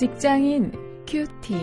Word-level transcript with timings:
직장인 0.00 0.72
큐티. 1.06 1.54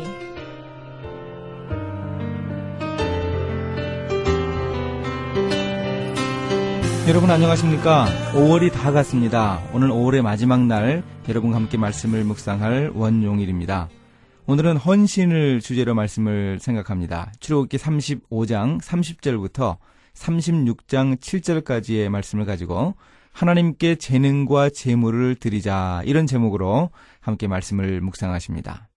여러분 7.07 7.31
안녕하십니까? 7.31 8.05
5월이 8.33 8.71
다 8.71 8.91
갔습니다. 8.91 9.59
오늘 9.73 9.89
5월의 9.89 10.21
마지막 10.21 10.63
날 10.67 11.01
여러분과 11.27 11.55
함께 11.55 11.79
말씀을 11.79 12.23
묵상할 12.25 12.91
원용일입니다. 12.93 13.89
오늘은 14.45 14.77
헌신을 14.77 15.59
주제로 15.59 15.95
말씀을 15.95 16.59
생각합니다. 16.59 17.31
출애굽기 17.39 17.77
35장 17.77 18.79
30절부터 18.79 19.77
36장 20.13 21.17
7절까지의 21.17 22.09
말씀을 22.09 22.45
가지고 22.45 22.93
하나님께 23.37 23.97
재능과 23.97 24.71
재물을 24.71 25.35
드리자. 25.35 26.01
이런 26.05 26.25
제목으로 26.25 26.89
함께 27.19 27.47
말씀을 27.47 28.01
묵상하십니다. 28.01 28.89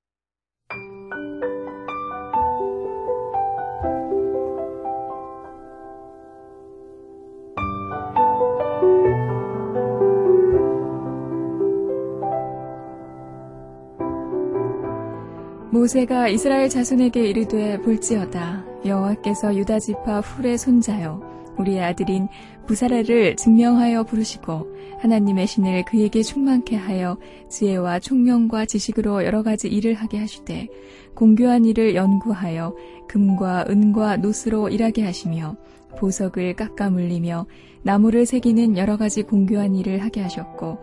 모세가 15.71 16.29
이스라엘 16.29 16.71
자손에게 16.71 17.29
이르되 17.29 17.79
볼지어다. 17.83 18.65
여호와께서 18.87 19.55
유다 19.55 19.81
지파 19.81 20.21
훌의 20.21 20.57
손자요 20.57 21.31
우리의 21.61 21.83
아들인 21.83 22.29
부사라를 22.67 23.37
증명하여 23.37 24.05
부르시고 24.05 24.67
하나님의 25.01 25.47
신을 25.47 25.85
그에게 25.85 26.23
충만케 26.23 26.77
하여 26.77 27.19
지혜와 27.49 28.01
총명과 28.01 28.67
지식으로 28.67 29.25
여러 29.25 29.43
가지 29.43 29.69
일을 29.69 29.95
하게 29.95 30.19
하시되 30.19 30.69
공교한 31.15 31.65
일을 31.65 31.95
연구하여 31.95 32.75
금과 33.09 33.67
은과 33.69 34.19
노스로 34.19 34.69
일하게 34.69 35.05
하시며 35.05 35.57
보석을 35.99 36.55
깎아 36.55 36.91
물리며 36.91 37.47
나무를 37.83 38.27
새기는 38.27 38.77
여러 38.77 38.97
가지 38.97 39.23
공교한 39.23 39.75
일을 39.75 40.03
하게 40.03 40.21
하셨고 40.23 40.79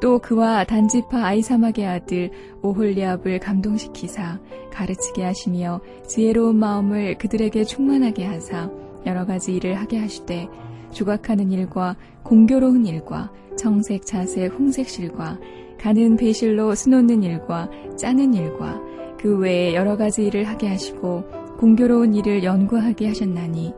또 0.00 0.18
그와 0.18 0.64
단지파 0.64 1.24
아이사막의 1.24 1.86
아들 1.86 2.30
오홀리압을 2.62 3.40
감동시키사 3.40 4.40
가르치게 4.70 5.24
하시며 5.24 5.80
지혜로운 6.06 6.56
마음을 6.56 7.16
그들에게 7.18 7.64
충만하게 7.64 8.24
하사 8.26 8.70
여러 9.06 9.24
가지 9.24 9.54
일을 9.54 9.74
하게 9.74 9.98
하시되 9.98 10.48
조각하는 10.90 11.50
일과 11.52 11.96
공교로운 12.22 12.86
일과 12.86 13.32
정색 13.56 14.04
자색 14.04 14.52
홍색실과 14.52 15.38
가는 15.78 16.16
배실로 16.16 16.74
수놓는 16.74 17.22
일과 17.22 17.70
짜는 17.96 18.34
일과 18.34 18.80
그 19.18 19.38
외에 19.38 19.74
여러 19.74 19.96
가지 19.96 20.26
일을 20.26 20.44
하게 20.44 20.68
하시고 20.68 21.24
공교로운 21.58 22.14
일을 22.14 22.44
연구하게 22.44 23.08
하셨나니 23.08 23.72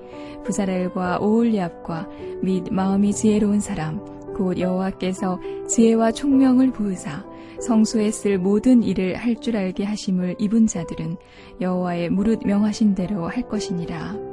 부사렐과 0.44 1.18
오홀리압과 1.20 2.08
및 2.42 2.64
마음이 2.72 3.12
지혜로운 3.12 3.60
사람 3.60 4.04
곧 4.34 4.58
여호와께서 4.58 5.40
지혜와 5.68 6.12
총명을 6.12 6.72
부으사 6.72 7.24
성소에 7.60 8.10
쓸 8.12 8.38
모든 8.38 8.82
일을 8.82 9.16
할 9.16 9.36
줄 9.36 9.56
알게 9.56 9.84
하심을 9.84 10.36
입은 10.38 10.66
자들은 10.66 11.16
여호와의 11.60 12.10
무릇 12.10 12.44
명하신 12.44 12.94
대로 12.94 13.26
할 13.26 13.48
것이니라. 13.48 14.27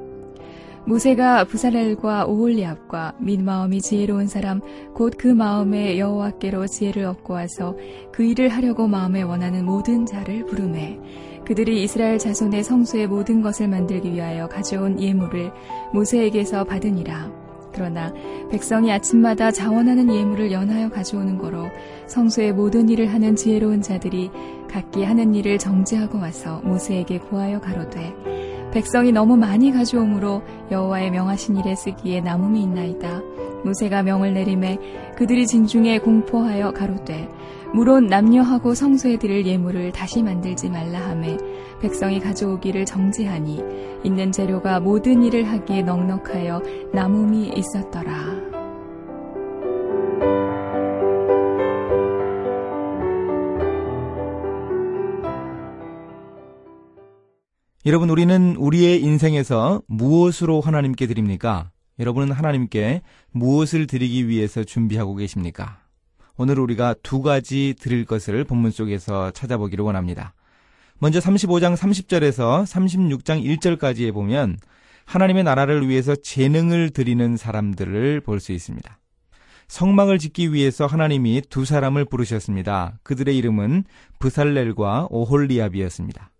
모세가 0.87 1.45
부사렐과 1.45 2.25
오홀리압과 2.25 3.15
및 3.19 3.41
마음이 3.41 3.81
지혜로운 3.81 4.27
사람 4.27 4.61
곧 4.93 5.17
그 5.17 5.27
마음에 5.27 5.97
여호와께로 5.97 6.67
지혜를 6.67 7.05
얻고 7.05 7.33
와서 7.33 7.75
그 8.11 8.23
일을 8.23 8.49
하려고 8.49 8.87
마음에 8.87 9.23
원하는 9.23 9.65
모든 9.65 10.05
자를 10.05 10.45
부르매 10.45 10.99
그들이 11.45 11.83
이스라엘 11.83 12.17
자손의 12.17 12.63
성소의 12.63 13.07
모든 13.07 13.41
것을 13.41 13.67
만들기 13.67 14.11
위하여 14.13 14.47
가져온 14.47 14.99
예물을 14.99 15.51
모세에게서 15.93 16.63
받으니라. 16.63 17.44
그러나 17.75 18.13
백성이 18.49 18.91
아침마다 18.91 19.51
자원하는 19.51 20.13
예물을 20.13 20.51
연하여 20.51 20.89
가져오는 20.89 21.37
거로 21.37 21.67
성소의 22.07 22.53
모든 22.53 22.87
일을 22.87 23.13
하는 23.13 23.35
지혜로운 23.35 23.81
자들이 23.81 24.31
각기 24.69 25.03
하는 25.03 25.35
일을 25.35 25.57
정지하고 25.57 26.17
와서 26.17 26.61
모세에게 26.63 27.19
구하여 27.19 27.59
가로되 27.59 28.15
백성이 28.71 29.11
너무 29.11 29.37
많이 29.37 29.71
가져오므로 29.71 30.41
여호와의 30.71 31.11
명하신 31.11 31.57
일에 31.57 31.75
쓰기에 31.75 32.21
남음이 32.21 32.61
있나이다. 32.63 33.21
모세가 33.63 34.03
명을 34.03 34.33
내림에 34.33 34.77
그들이 35.17 35.47
진중에 35.47 35.99
공포하여 35.99 36.71
가로되 36.71 37.29
물론 37.73 38.07
남녀하고 38.07 38.75
성소에 38.75 39.17
드릴 39.17 39.45
예물을 39.45 39.91
다시 39.91 40.21
만들지 40.23 40.69
말라 40.69 40.99
하매 40.99 41.37
백성이 41.81 42.19
가져오기를 42.19 42.85
정지하니 42.85 43.61
있는 44.03 44.31
재료가 44.31 44.79
모든 44.79 45.23
일을 45.23 45.43
하기에 45.43 45.83
넉넉하여 45.83 46.61
남음이 46.93 47.53
있었더라. 47.55 48.55
여러분 57.87 58.09
우리는 58.09 58.55
우리의 58.55 59.03
인생에서 59.03 59.83
무엇으로 59.87 60.59
하나님께 60.59 61.05
드립니까? 61.05 61.69
여러분은 61.99 62.31
하나님께 62.31 63.03
무엇을 63.31 63.85
드리기 63.85 64.27
위해서 64.27 64.63
준비하고 64.63 65.15
계십니까? 65.15 65.79
오늘 66.35 66.59
우리가 66.59 66.95
두 67.03 67.21
가지 67.21 67.75
드릴 67.79 68.05
것을 68.05 68.43
본문 68.43 68.71
속에서 68.71 69.29
찾아보기를 69.31 69.85
원합니다. 69.85 70.33
먼저 70.99 71.19
35장 71.19 71.75
30절에서 71.75 72.63
36장 72.63 73.43
1절까지에 73.59 74.13
보면 74.13 74.57
하나님의 75.05 75.43
나라를 75.43 75.87
위해서 75.87 76.15
재능을 76.15 76.89
드리는 76.89 77.37
사람들을 77.37 78.21
볼 78.21 78.39
수 78.39 78.51
있습니다. 78.53 78.99
성막을 79.67 80.19
짓기 80.19 80.53
위해서 80.53 80.85
하나님이 80.85 81.41
두 81.49 81.65
사람을 81.65 82.05
부르셨습니다. 82.05 82.99
그들의 83.03 83.35
이름은 83.37 83.83
브살렐과 84.19 85.07
오홀리압이었습니다. 85.09 86.31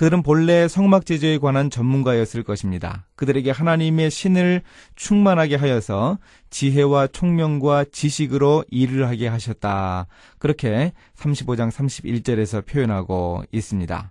그들은 0.00 0.22
본래 0.22 0.66
성막 0.66 1.04
제조에 1.04 1.36
관한 1.36 1.68
전문가였을 1.68 2.42
것입니다. 2.42 3.04
그들에게 3.16 3.50
하나님의 3.50 4.10
신을 4.10 4.62
충만하게 4.96 5.56
하여서 5.56 6.18
지혜와 6.48 7.08
총명과 7.08 7.84
지식으로 7.92 8.64
일을 8.70 9.06
하게 9.08 9.28
하셨다. 9.28 10.06
그렇게 10.38 10.92
35장 11.18 11.70
31절에서 11.70 12.64
표현하고 12.64 13.44
있습니다. 13.52 14.10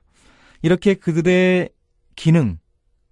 이렇게 0.61 0.93
그들의 0.93 1.69
기능, 2.15 2.59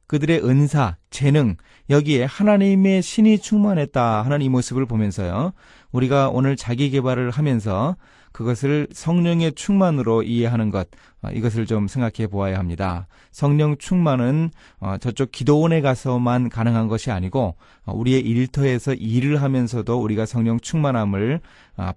그들의 0.08 0.44
은사, 0.44 0.98
재능, 1.10 1.58
여기에 1.90 2.26
하나님의 2.26 3.02
신이 3.02 3.40
충만했다 3.40 4.22
하는 4.24 4.42
이 4.42 4.50
모습을 4.50 4.86
보면서요. 4.86 5.54
우리가 5.92 6.30
오늘 6.30 6.56
자기 6.56 6.90
개발을 6.90 7.32
하면서 7.32 7.96
그것을 8.32 8.88
성령의 8.92 9.54
충만으로 9.54 10.22
이해하는 10.22 10.70
것, 10.70 10.88
어, 11.24 11.30
이것을 11.32 11.66
좀 11.66 11.88
생각해 11.88 12.28
보아야 12.28 12.60
합니다. 12.60 13.08
성령 13.32 13.78
충만은 13.78 14.52
어, 14.80 14.98
저쪽 15.00 15.32
기도원에 15.32 15.82
가서만 15.82 16.50
가능한 16.50 16.88
것이 16.88 17.10
아니고 17.10 17.56
어, 17.86 17.94
우리의 17.94 18.22
일터에서 18.22 18.94
일을 18.94 19.42
하면서도 19.42 20.00
우리가 20.00 20.28
성령 20.28 20.60
충만함을 20.60 21.42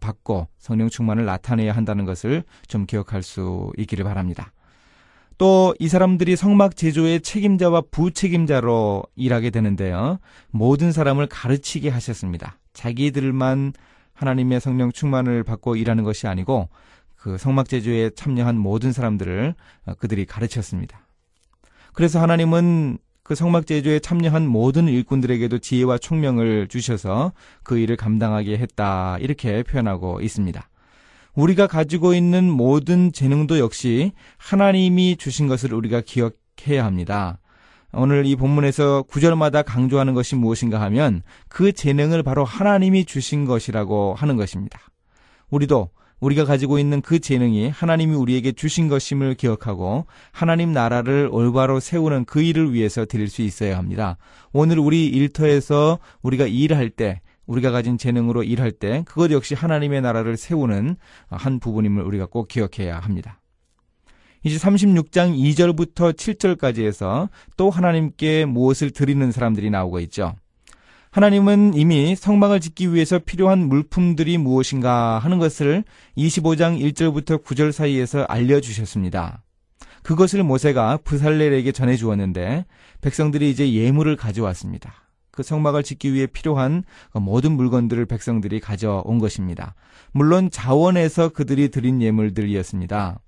받고 0.00 0.48
성령 0.58 0.88
충만을 0.88 1.26
나타내야 1.26 1.72
한다는 1.72 2.06
것을 2.06 2.44
좀 2.66 2.86
기억할 2.86 3.22
수 3.22 3.70
있기를 3.76 4.04
바랍니다. 4.04 4.52
또 5.40 5.74
이 5.78 5.88
사람들이 5.88 6.36
성막 6.36 6.76
제조의 6.76 7.22
책임자와 7.22 7.84
부책임자로 7.90 9.04
일하게 9.16 9.48
되는데요. 9.48 10.18
모든 10.50 10.92
사람을 10.92 11.26
가르치게 11.28 11.88
하셨습니다. 11.88 12.58
자기들만 12.74 13.72
하나님의 14.12 14.60
성령 14.60 14.92
충만을 14.92 15.42
받고 15.42 15.76
일하는 15.76 16.04
것이 16.04 16.26
아니고 16.26 16.68
그 17.16 17.38
성막 17.38 17.70
제조에 17.70 18.10
참여한 18.10 18.58
모든 18.58 18.92
사람들을 18.92 19.54
어, 19.86 19.94
그들이 19.94 20.26
가르쳤습니다. 20.26 21.06
그래서 21.94 22.20
하나님은 22.20 22.98
그 23.22 23.34
성막 23.34 23.66
제조에 23.66 24.00
참여한 24.00 24.46
모든 24.46 24.88
일꾼들에게도 24.88 25.60
지혜와 25.60 25.96
총명을 25.96 26.68
주셔서 26.68 27.32
그 27.62 27.78
일을 27.78 27.96
감당하게 27.96 28.58
했다. 28.58 29.16
이렇게 29.20 29.62
표현하고 29.62 30.20
있습니다. 30.20 30.68
우리가 31.40 31.66
가지고 31.66 32.12
있는 32.12 32.50
모든 32.50 33.12
재능도 33.12 33.58
역시 33.60 34.12
하나님이 34.36 35.16
주신 35.16 35.48
것을 35.48 35.72
우리가 35.72 36.02
기억해야 36.02 36.84
합니다. 36.84 37.38
오늘 37.92 38.26
이 38.26 38.36
본문에서 38.36 39.04
구절마다 39.04 39.62
강조하는 39.62 40.12
것이 40.12 40.36
무엇인가 40.36 40.80
하면 40.82 41.22
그 41.48 41.72
재능을 41.72 42.22
바로 42.22 42.44
하나님이 42.44 43.06
주신 43.06 43.46
것이라고 43.46 44.14
하는 44.14 44.36
것입니다. 44.36 44.80
우리도 45.48 45.88
우리가 46.20 46.44
가지고 46.44 46.78
있는 46.78 47.00
그 47.00 47.18
재능이 47.18 47.70
하나님이 47.70 48.14
우리에게 48.14 48.52
주신 48.52 48.88
것임을 48.88 49.34
기억하고 49.34 50.04
하나님 50.32 50.72
나라를 50.72 51.30
올바로 51.32 51.80
세우는 51.80 52.26
그 52.26 52.42
일을 52.42 52.74
위해서 52.74 53.06
드릴 53.06 53.28
수 53.28 53.40
있어야 53.40 53.78
합니다. 53.78 54.18
오늘 54.52 54.78
우리 54.78 55.06
일터에서 55.06 55.98
우리가 56.20 56.46
일할 56.46 56.90
때 56.90 57.22
우리가 57.50 57.72
가진 57.72 57.98
재능으로 57.98 58.44
일할 58.44 58.70
때 58.70 59.02
그것 59.06 59.30
역시 59.32 59.54
하나님의 59.54 60.02
나라를 60.02 60.36
세우는 60.36 60.96
한 61.28 61.58
부분임을 61.58 62.02
우리가 62.04 62.26
꼭 62.26 62.46
기억해야 62.46 62.98
합니다. 62.98 63.40
이제 64.44 64.56
36장 64.56 65.36
2절부터 65.36 66.14
7절까지 66.14 66.84
해서 66.84 67.28
또 67.56 67.68
하나님께 67.68 68.44
무엇을 68.46 68.92
드리는 68.92 69.30
사람들이 69.32 69.68
나오고 69.68 69.98
있죠. 70.00 70.34
하나님은 71.10 71.74
이미 71.74 72.14
성막을 72.14 72.60
짓기 72.60 72.94
위해서 72.94 73.18
필요한 73.18 73.66
물품들이 73.66 74.38
무엇인가 74.38 75.18
하는 75.18 75.38
것을 75.40 75.82
25장 76.16 76.80
1절부터 76.80 77.42
9절 77.42 77.72
사이에서 77.72 78.22
알려주셨습니다. 78.22 79.42
그것을 80.04 80.44
모세가 80.44 81.00
부살렐에게 81.02 81.72
전해 81.72 81.96
주었는데 81.96 82.64
백성들이 83.00 83.50
이제 83.50 83.72
예물을 83.72 84.14
가져왔습니다. 84.16 85.09
그 85.30 85.42
성막을 85.42 85.82
짓기 85.82 86.12
위해 86.12 86.26
필요한 86.26 86.84
모든 87.12 87.52
물건들을 87.52 88.06
백성들이 88.06 88.60
가져온 88.60 89.18
것입니다. 89.18 89.74
물론 90.12 90.50
자원에서 90.50 91.30
그들이 91.30 91.70
드린 91.70 92.02
예물들이었습니다. 92.02 93.20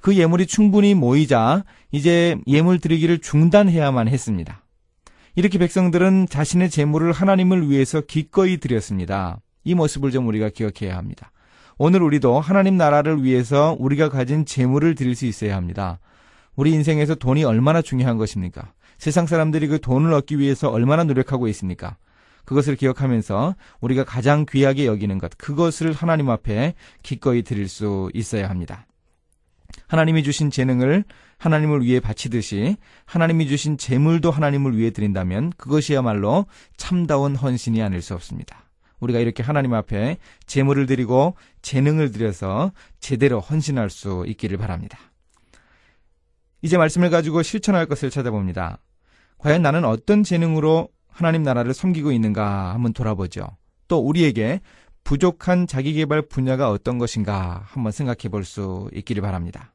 그 0.00 0.16
예물이 0.16 0.46
충분히 0.46 0.94
모이자 0.94 1.64
이제 1.90 2.36
예물 2.46 2.78
드리기를 2.78 3.20
중단해야만 3.20 4.08
했습니다. 4.08 4.62
이렇게 5.36 5.58
백성들은 5.58 6.28
자신의 6.28 6.70
재물을 6.70 7.10
하나님을 7.10 7.70
위해서 7.70 8.00
기꺼이 8.00 8.58
드렸습니다. 8.58 9.40
이 9.64 9.74
모습을 9.74 10.10
좀 10.10 10.28
우리가 10.28 10.50
기억해야 10.50 10.96
합니다. 10.96 11.32
오늘 11.78 12.02
우리도 12.02 12.38
하나님 12.38 12.76
나라를 12.76 13.24
위해서 13.24 13.76
우리가 13.78 14.08
가진 14.08 14.44
재물을 14.44 14.94
드릴 14.94 15.16
수 15.16 15.26
있어야 15.26 15.56
합니다. 15.56 15.98
우리 16.56 16.72
인생에서 16.72 17.14
돈이 17.14 17.44
얼마나 17.44 17.82
중요한 17.82 18.16
것입니까? 18.16 18.72
세상 18.98 19.26
사람들이 19.26 19.66
그 19.66 19.80
돈을 19.80 20.12
얻기 20.12 20.38
위해서 20.38 20.70
얼마나 20.70 21.04
노력하고 21.04 21.48
있습니까? 21.48 21.96
그것을 22.44 22.76
기억하면서 22.76 23.56
우리가 23.80 24.04
가장 24.04 24.46
귀하게 24.48 24.86
여기는 24.86 25.18
것, 25.18 25.36
그것을 25.38 25.92
하나님 25.92 26.30
앞에 26.30 26.74
기꺼이 27.02 27.42
드릴 27.42 27.68
수 27.68 28.10
있어야 28.14 28.48
합니다. 28.48 28.86
하나님이 29.88 30.22
주신 30.22 30.50
재능을 30.50 31.04
하나님을 31.38 31.82
위해 31.82 32.00
바치듯이 32.00 32.76
하나님이 33.06 33.48
주신 33.48 33.76
재물도 33.76 34.30
하나님을 34.30 34.76
위해 34.76 34.90
드린다면 34.90 35.54
그것이야말로 35.56 36.46
참다운 36.76 37.34
헌신이 37.34 37.82
아닐 37.82 38.00
수 38.00 38.14
없습니다. 38.14 38.68
우리가 39.00 39.18
이렇게 39.18 39.42
하나님 39.42 39.74
앞에 39.74 40.18
재물을 40.46 40.86
드리고 40.86 41.34
재능을 41.62 42.12
드려서 42.12 42.72
제대로 43.00 43.40
헌신할 43.40 43.90
수 43.90 44.24
있기를 44.26 44.56
바랍니다. 44.56 44.98
이제 46.64 46.78
말씀을 46.78 47.10
가지고 47.10 47.42
실천할 47.42 47.84
것을 47.84 48.08
찾아봅니다. 48.08 48.78
과연 49.36 49.60
나는 49.60 49.84
어떤 49.84 50.22
재능으로 50.22 50.88
하나님 51.10 51.42
나라를 51.42 51.74
섬기고 51.74 52.10
있는가 52.10 52.72
한번 52.72 52.94
돌아보죠. 52.94 53.46
또 53.86 53.98
우리에게 53.98 54.62
부족한 55.04 55.66
자기개발 55.66 56.22
분야가 56.22 56.70
어떤 56.70 56.96
것인가 56.96 57.64
한번 57.66 57.92
생각해 57.92 58.30
볼 58.30 58.44
수 58.44 58.88
있기를 58.94 59.20
바랍니다. 59.20 59.74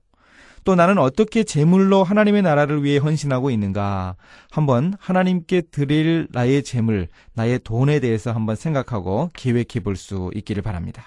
또 0.64 0.74
나는 0.74 0.98
어떻게 0.98 1.44
재물로 1.44 2.04
하나님의 2.04 2.42
나라를 2.42 2.84
위해 2.84 2.98
헌신하고 2.98 3.52
있는가 3.52 4.16
한번 4.50 4.96
하나님께 5.00 5.62
드릴 5.70 6.28
나의 6.32 6.64
재물, 6.64 7.08
나의 7.36 7.60
돈에 7.60 8.00
대해서 8.00 8.32
한번 8.32 8.56
생각하고 8.56 9.30
계획해 9.36 9.82
볼 9.84 9.96
수 9.96 10.32
있기를 10.34 10.64
바랍니다. 10.64 11.06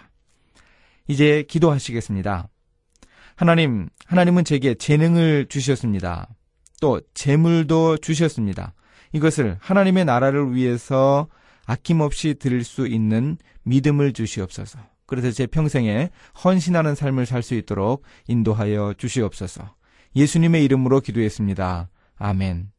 이제 1.08 1.42
기도하시겠습니다. 1.48 2.46
하나님, 3.36 3.88
하나님은 4.06 4.44
제게 4.44 4.74
재능을 4.74 5.46
주셨습니다. 5.48 6.28
또 6.80 7.00
재물도 7.14 7.98
주셨습니다. 7.98 8.74
이것을 9.12 9.56
하나님의 9.60 10.04
나라를 10.04 10.54
위해서 10.54 11.28
아낌없이 11.66 12.34
드릴 12.34 12.64
수 12.64 12.86
있는 12.86 13.36
믿음을 13.62 14.12
주시옵소서. 14.12 14.78
그래서 15.06 15.30
제 15.30 15.46
평생에 15.46 16.10
헌신하는 16.44 16.94
삶을 16.94 17.26
살 17.26 17.42
수 17.42 17.54
있도록 17.54 18.02
인도하여 18.28 18.94
주시옵소서. 18.96 19.74
예수님의 20.16 20.64
이름으로 20.64 21.00
기도했습니다. 21.00 21.88
아멘. 22.16 22.72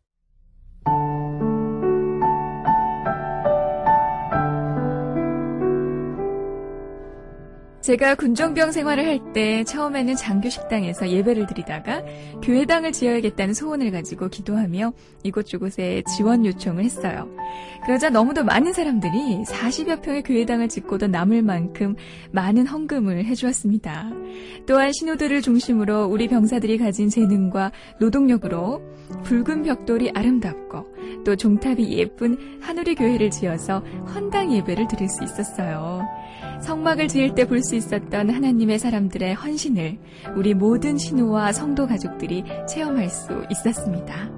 제가 7.83 8.15
군종병 8.15 8.71
생활을 8.71 9.05
할 9.05 9.33
때 9.33 9.63
처음에는 9.63 10.15
장교 10.15 10.47
식당에서 10.47 11.09
예배를 11.09 11.47
드리다가 11.47 12.03
교회당을 12.43 12.91
지어야겠다는 12.91 13.53
소원을 13.53 13.91
가지고 13.91 14.29
기도하며 14.29 14.93
이곳저곳에 15.23 16.03
지원 16.15 16.45
요청을 16.45 16.83
했어요. 16.83 17.27
그러자 17.83 18.09
너무도 18.09 18.43
많은 18.43 18.73
사람들이 18.73 19.43
40여 19.43 20.01
평의 20.01 20.23
교회당을 20.23 20.69
짓고도 20.69 21.07
남을 21.07 21.41
만큼 21.41 21.95
많은 22.31 22.67
헌금을 22.67 23.25
해주었습니다. 23.25 24.11
또한 24.67 24.91
신호들을 24.93 25.41
중심으로 25.41 26.05
우리 26.05 26.27
병사들이 26.27 26.77
가진 26.77 27.09
재능과 27.09 27.71
노동력으로 27.99 28.81
붉은 29.23 29.63
벽돌이 29.63 30.11
아름답고 30.13 30.92
또 31.25 31.35
종탑이 31.35 31.97
예쁜 31.97 32.37
하누리 32.61 32.95
교회를 32.95 33.29
지어서 33.29 33.79
헌당 34.13 34.53
예배를 34.53 34.87
드릴 34.87 35.07
수 35.09 35.23
있었어요. 35.23 36.01
성막을 36.61 37.07
지을 37.07 37.35
때 37.35 37.45
볼 37.45 37.61
수 37.61 37.75
있었던 37.75 38.29
하나님의 38.29 38.79
사람들의 38.79 39.33
헌신을 39.35 39.97
우리 40.35 40.53
모든 40.53 40.97
신우와 40.97 41.51
성도 41.51 41.87
가족들이 41.87 42.43
체험할 42.67 43.09
수 43.09 43.45
있었습니다. 43.49 44.31